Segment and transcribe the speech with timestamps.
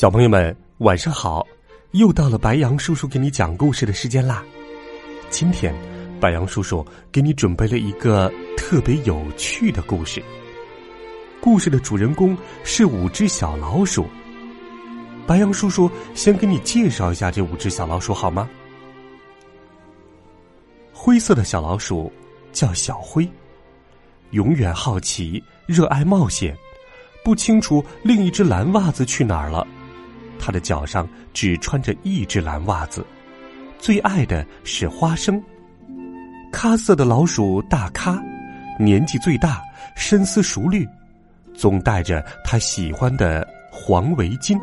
[0.00, 1.46] 小朋友们，晚上好！
[1.90, 4.42] 又到了白羊叔叔给你讲故事的时间啦。
[5.28, 5.74] 今天，
[6.18, 6.82] 白羊叔叔
[7.12, 10.24] 给你准备了一个特别有趣的故事。
[11.38, 14.06] 故事的主人公是五只小老鼠。
[15.26, 18.48] 白羊叔叔先给你介绍一下这五只小老鼠好吗？
[20.94, 22.10] 灰色的小老鼠
[22.52, 23.28] 叫小灰，
[24.30, 26.56] 永远好奇，热爱冒险，
[27.22, 29.66] 不清楚另一只蓝袜子去哪儿了。
[30.40, 33.04] 他的脚上只穿着一只蓝袜子，
[33.78, 35.40] 最爱的是花生。
[36.50, 38.20] 咖色的老鼠大咖，
[38.78, 39.60] 年纪最大，
[39.94, 40.88] 深思熟虑，
[41.54, 44.58] 总带着他喜欢的黄围巾。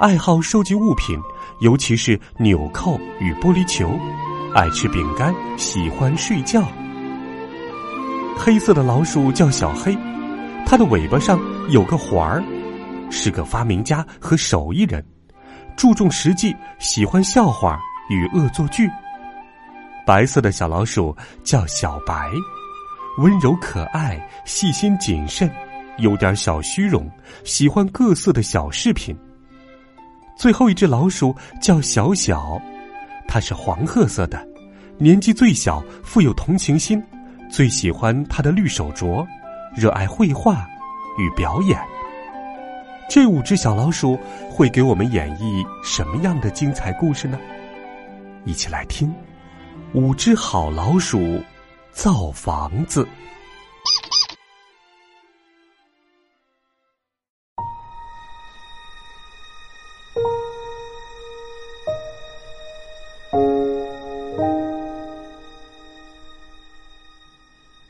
[0.00, 1.18] 爱好收集物品，
[1.60, 3.98] 尤其是纽扣与玻璃球，
[4.54, 6.68] 爱吃饼干，喜欢睡觉。
[8.36, 9.96] 黑色的老鼠叫小黑，
[10.66, 12.42] 它的尾巴上有个环儿。
[13.16, 15.02] 是个发明家和手艺人，
[15.76, 17.78] 注重实际，喜欢笑话
[18.10, 18.90] 与恶作剧。
[20.04, 22.28] 白色的小老鼠叫小白，
[23.18, 25.48] 温柔可爱，细心谨慎，
[25.98, 27.08] 有点小虚荣，
[27.44, 29.16] 喜欢各色的小饰品。
[30.36, 32.60] 最后一只老鼠叫小小，
[33.28, 34.46] 它是黄褐色的，
[34.98, 37.02] 年纪最小，富有同情心，
[37.48, 39.24] 最喜欢它的绿手镯，
[39.74, 40.66] 热爱绘画
[41.16, 41.80] 与表演。
[43.08, 44.18] 这五只小老鼠
[44.50, 47.38] 会给我们演绎什么样的精彩故事呢？
[48.44, 49.08] 一起来听
[49.92, 51.40] 《五只好老鼠
[51.92, 53.04] 造房子》。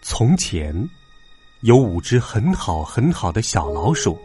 [0.03, 0.89] 从前，
[1.63, 4.19] 有五只很好很好的小老鼠。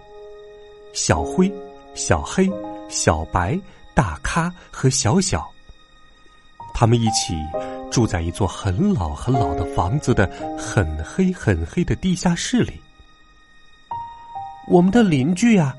[0.94, 1.52] 小灰、
[1.94, 2.50] 小黑、
[2.90, 3.60] 小白、
[3.94, 5.50] 大咖和小小，
[6.74, 7.34] 他们一起
[7.92, 12.80] 住在一座很老很老的房子的很黑很黑的地下室里。
[14.68, 15.76] 我们的邻居呀，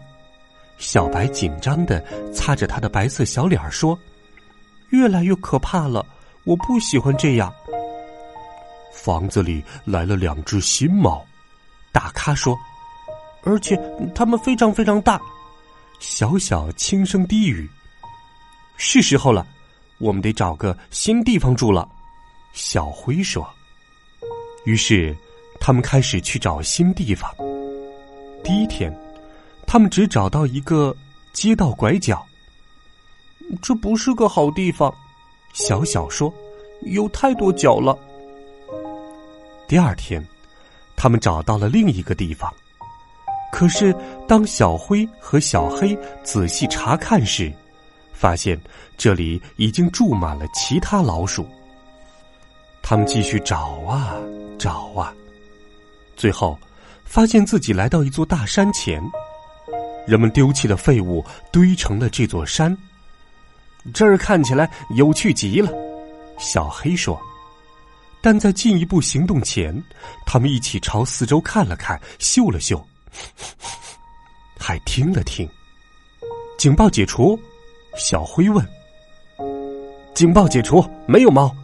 [0.79, 3.99] 小白紧张的擦着他的白色小脸说
[4.91, 6.05] ：“越来越可怕了，
[6.45, 7.53] 我不喜欢这样。”
[8.93, 11.25] 房子里来了两只新猫，
[11.93, 12.59] 大咖说。
[13.43, 13.81] 而且
[14.15, 15.21] 它们非常非常大，
[15.99, 17.69] 小小轻声低语
[18.77, 19.47] ：“是时候了，
[19.99, 21.89] 我们得找个新地方住了。”
[22.53, 23.49] 小灰说。
[24.65, 25.17] 于是，
[25.59, 27.35] 他们开始去找新地方。
[28.45, 28.95] 第一天，
[29.67, 30.95] 他们只找到一个
[31.33, 32.27] 街道拐角。
[33.63, 34.95] 这不是个好地方，
[35.55, 36.33] 小小说
[36.83, 37.99] ：“有太多脚了。”
[39.67, 40.25] 第二天，
[40.95, 42.53] 他们找到了另一个地方。
[43.53, 43.95] 可是，
[44.27, 47.53] 当小灰和小黑仔细查看时，
[48.13, 48.59] 发现
[48.97, 51.47] 这里已经住满了其他老鼠。
[52.83, 54.17] 他们继续找啊
[54.59, 55.13] 找啊，
[56.17, 56.59] 最后
[57.05, 59.03] 发现自己来到一座大山前。
[60.07, 62.77] 人们丢弃的废物堆成了这座山。
[63.93, 65.71] 这儿看起来有趣极了，
[66.39, 67.21] 小黑说。
[68.23, 69.83] 但在进一步行动前，
[70.27, 72.85] 他们一起朝四周看了看，嗅了嗅。
[74.59, 75.49] 还听了听，
[76.59, 77.39] 警报解除。
[77.97, 78.65] 小灰问
[80.15, 81.55] ：“警报解除，没有猫。”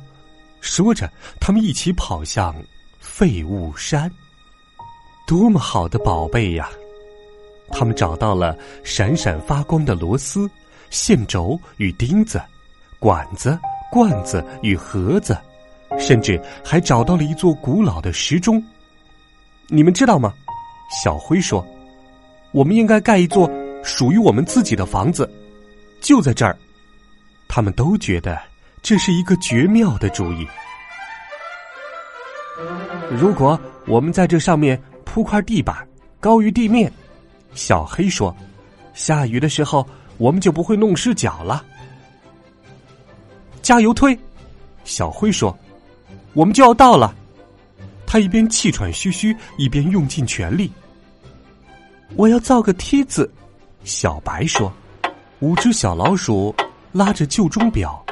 [0.60, 1.08] 说着，
[1.40, 2.54] 他们一起跑向
[2.98, 4.10] 废物山。
[5.24, 6.68] 多么好的宝贝呀！
[7.70, 10.50] 他们找到了闪闪发光的螺丝、
[10.90, 12.42] 线轴与钉子、
[12.98, 13.56] 管子、
[13.90, 15.36] 罐子与盒子，
[15.98, 18.62] 甚至还找到了一座古老的时钟。
[19.68, 20.34] 你们知道吗？
[20.90, 21.66] 小灰说
[22.52, 23.50] ：“我们应该盖一座
[23.82, 25.28] 属于我们自己的房子，
[26.00, 26.56] 就在这儿。”
[27.48, 28.38] 他们都觉得
[28.82, 30.46] 这是一个绝妙的主意。
[33.10, 35.86] 如果我们在这上面铺块地板，
[36.20, 36.90] 高于地面，
[37.54, 38.34] 小黑说
[38.94, 39.86] ：“下雨的时候
[40.18, 41.64] 我们就不会弄湿脚了。”
[43.62, 44.16] 加油推，
[44.84, 45.56] 小灰说
[46.32, 47.14] ：“我们就要到了。”
[48.06, 50.70] 他一边气喘吁吁，一边用尽全力。
[52.14, 53.30] 我要造个梯子。
[53.84, 54.72] 小白说
[55.40, 56.54] ：“五只小老鼠
[56.92, 58.04] 拉着旧钟表，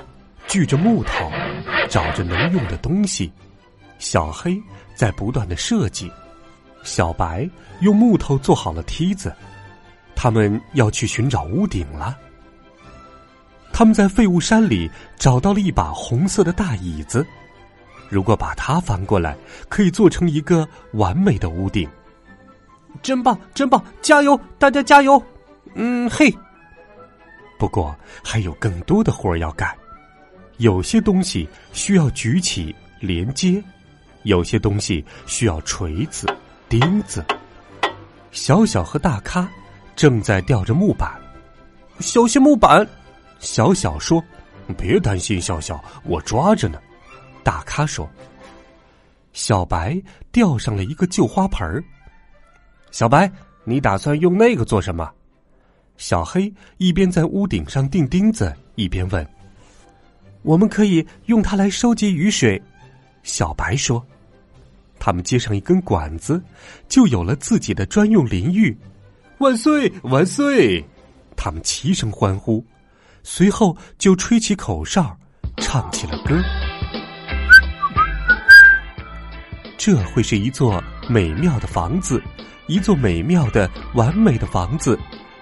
[0.47, 1.31] 锯着木头，
[1.89, 3.33] 找着能用的东西。
[3.99, 4.61] 小黑
[4.95, 6.11] 在不断的设计，
[6.83, 7.49] 小白
[7.81, 9.35] 用木头做好了梯子。
[10.15, 12.17] 他们要去寻找屋顶了。
[13.73, 14.89] 他们在废物山里
[15.19, 17.27] 找到了一把红色的大椅子，
[18.15, 19.37] 如果把它翻过来，
[19.69, 21.89] 可以做成一个完美的屋顶。
[23.03, 23.85] 真棒，真棒！
[24.01, 25.21] 加油，大家加油！”
[25.75, 26.33] 嗯嘿，
[27.59, 29.69] 不过还有更多的活儿要干，
[30.59, 33.61] 有些东西需要举起连接，
[34.23, 36.29] 有些东西需要锤子、
[36.69, 37.25] 钉子。
[38.31, 39.51] 小小和大咖
[39.97, 41.11] 正在吊着木板，
[41.99, 42.87] 小心木板！
[43.41, 44.23] 小小说
[44.79, 46.79] ：“别担心，小小，我抓着呢。”
[47.45, 48.11] 大咖说
[49.33, 50.03] ：“小白
[50.33, 51.85] 钓上了一个旧花盆儿。”
[52.91, 53.31] 小白，
[53.65, 55.09] 你打算用那个做什么？
[55.97, 59.25] 小黑一边在屋顶上钉钉子，一边问
[60.43, 62.61] ：“我们可以用它来收集雨水。”
[63.23, 64.05] 小白说
[64.99, 66.43] ：“他们接上一根管子，
[66.89, 68.77] 就有了自己的专用淋浴。”
[69.39, 69.93] 万岁！
[70.03, 70.85] 万岁！
[71.37, 72.65] 他们齐声欢呼，
[73.23, 75.17] 随后就吹起口哨，
[75.57, 76.41] 唱起了歌。
[79.87, 82.19] 这会是一座美妙的房子，
[82.69, 84.99] 一座美妙的、完美的房子。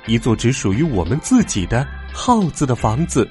[0.09, 3.31] 一座只属于我们自己的耗子的房子，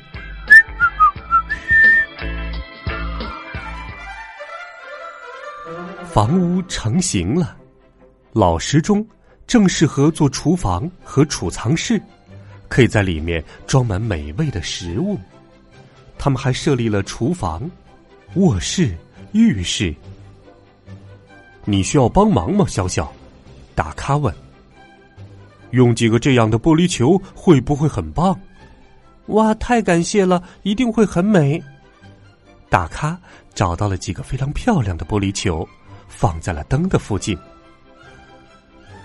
[6.09, 7.57] 房屋成型了。
[8.31, 9.05] 老时钟
[9.45, 12.01] 正适合做厨房和储藏室，
[12.69, 15.19] 可以在里面装满美味的食物。
[16.17, 17.69] 他们还设立了厨房、
[18.35, 18.95] 卧室、
[19.33, 19.93] 浴室。
[21.65, 23.11] 你需要帮忙吗，小小？
[23.75, 24.33] 大咖问。
[25.71, 28.37] 用几个这样的玻璃球会不会很棒？
[29.27, 31.61] 哇，太感谢了，一定会很美。
[32.69, 33.17] 大咖
[33.53, 35.67] 找到了几个非常漂亮的玻璃球，
[36.07, 37.37] 放在了灯的附近。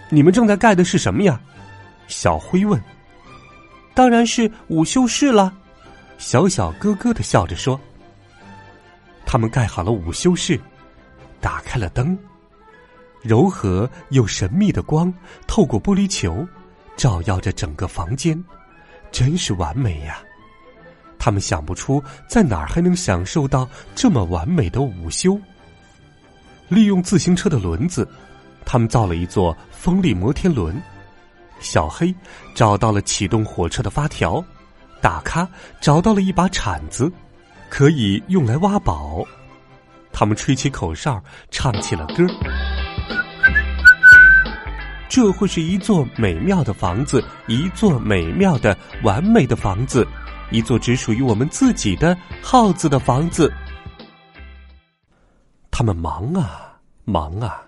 [0.08, 1.40] 你们正在盖的是什么呀？
[2.08, 2.80] 小灰问。
[3.94, 5.52] 当然是午休室了。
[6.18, 7.78] 小小咯咯的笑着说。
[9.24, 10.58] 他们盖好了午休室，
[11.40, 12.18] 打开了灯。
[13.26, 15.12] 柔和又神秘的光
[15.46, 16.46] 透过玻璃球，
[16.96, 18.42] 照耀着整个房间，
[19.10, 20.18] 真是完美呀！
[21.18, 25.38] 他们想不出在哪儿还能享受到这么完美的午休。
[26.68, 28.08] 利用自行车的轮子，
[28.64, 30.80] 他们造了一座风力摩天轮。
[31.58, 32.14] 小黑
[32.54, 34.44] 找到了启动火车的发条，
[35.00, 35.48] 大咖
[35.80, 37.10] 找到了一把铲子，
[37.70, 39.24] 可以用来挖宝。
[40.12, 42.26] 他们吹起口哨，唱起了歌。
[45.16, 50.06] 这会是一座美妙的房子，一座美妙的、完美的房子，
[50.50, 53.50] 一座只属于我们自己的耗子的房子。
[55.70, 57.62] 他们忙啊，忙啊，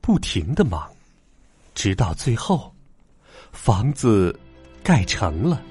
[0.00, 0.90] 不停的忙，
[1.76, 2.74] 直到最后，
[3.52, 4.36] 房子
[4.82, 5.62] 盖成了，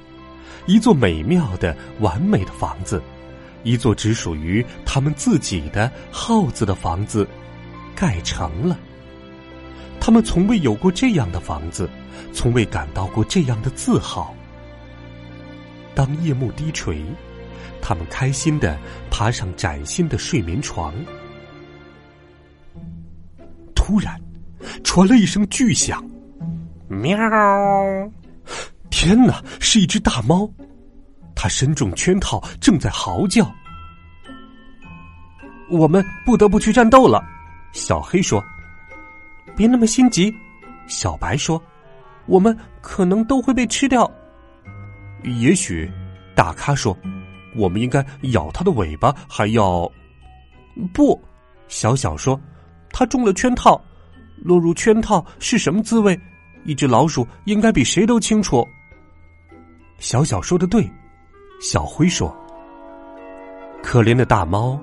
[0.67, 3.03] 一座美妙的、完美的房子，
[3.63, 7.27] 一座只属于他们自己的耗子的房子，
[7.93, 8.79] 盖成了。
[9.99, 11.89] 他们从未有过这样的房子，
[12.33, 14.33] 从未感到过这样的自豪。
[15.93, 17.03] 当夜幕低垂，
[17.81, 18.77] 他们开心的
[19.11, 20.93] 爬上崭新的睡眠床。
[23.75, 24.19] 突然，
[24.83, 26.03] 传来一声巨响，
[26.87, 27.17] 喵！
[28.89, 30.49] 天哪，是一只大猫，
[31.35, 33.51] 它身中圈套，正在嚎叫。
[35.69, 37.23] 我们不得不去战斗了，
[37.73, 38.43] 小黑说。
[39.59, 40.33] 别那么心急，
[40.87, 41.61] 小白说
[42.27, 44.09] ：“我们可能都会被吃掉。”
[45.41, 45.91] 也许，
[46.33, 46.97] 大咖说
[47.57, 48.01] ：“我们应该
[48.31, 49.91] 咬它的尾巴，还要……”
[50.93, 51.21] 不，
[51.67, 52.39] 小小说
[52.89, 53.83] ：“它中了圈套，
[54.37, 56.17] 落入圈套是什么滋味？
[56.63, 58.65] 一只老鼠应该比谁都清楚。”
[59.99, 60.89] 小小说的对，
[61.59, 62.33] 小灰说
[63.83, 64.79] ：“可怜的大猫，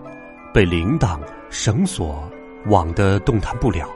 [0.53, 1.19] 被铃铛、
[1.49, 2.31] 绳索
[2.67, 3.89] 网得动弹不了。”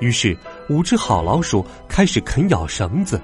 [0.00, 0.36] 于是，
[0.68, 3.20] 五只好老鼠开始啃咬绳子，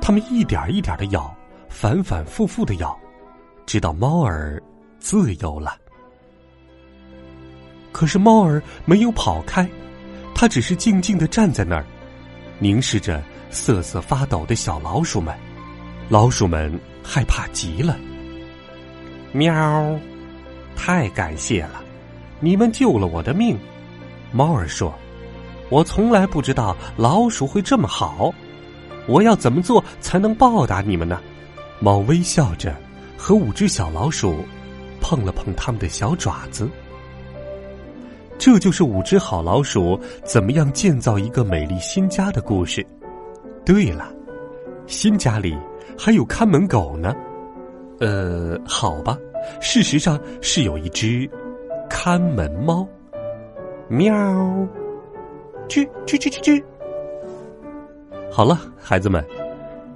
[0.00, 1.32] 它们一点一点的咬，
[1.68, 2.98] 反反复复的咬，
[3.66, 4.60] 直到猫儿
[4.98, 5.76] 自由了。
[7.92, 9.68] 可是猫儿没有跑开，
[10.34, 11.84] 它只是静静的站在那儿，
[12.58, 15.32] 凝视着瑟瑟发抖的小老鼠们。
[16.08, 17.96] 老鼠们害怕极了。
[19.30, 19.98] 喵！
[20.74, 21.80] 太感谢了，
[22.40, 23.56] 你们救了我的命。
[24.32, 24.92] 猫儿说。
[25.72, 28.30] 我从来不知道老鼠会这么好，
[29.06, 31.18] 我要怎么做才能报答你们呢？
[31.80, 32.76] 猫微笑着
[33.16, 34.44] 和五只小老鼠
[35.00, 36.68] 碰了碰他们的小爪子。
[38.36, 42.86] 这就是五只好老鼠怎么样建造一个美丽新家的故事。
[43.64, 44.12] 对了，
[44.86, 45.56] 新家里
[45.98, 47.14] 还有看门狗呢。
[47.98, 49.16] 呃，好吧，
[49.62, 51.26] 事实上是有一只
[51.88, 52.86] 看门猫。
[53.88, 54.14] 喵，
[55.68, 56.64] 吱吱吱吱吱。
[58.30, 59.24] 好了，孩子们，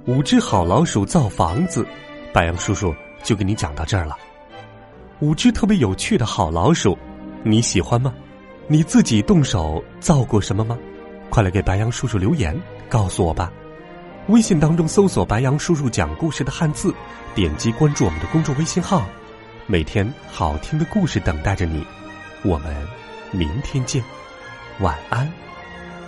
[0.05, 1.85] 五只好老鼠造房子，
[2.33, 2.93] 白杨叔叔
[3.23, 4.17] 就给你讲到这儿了。
[5.19, 6.97] 五只特别有趣的好老鼠，
[7.43, 8.13] 你喜欢吗？
[8.67, 10.77] 你自己动手造过什么吗？
[11.29, 12.59] 快来给白杨叔叔留言，
[12.89, 13.51] 告诉我吧。
[14.27, 16.93] 微信当中搜索“白杨叔叔讲故事”的汉字，
[17.33, 19.05] 点击关注我们的公众微信号，
[19.65, 21.85] 每天好听的故事等待着你。
[22.43, 22.75] 我们
[23.31, 24.03] 明天见，
[24.79, 25.31] 晚安，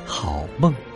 [0.10, 0.89] 好梦。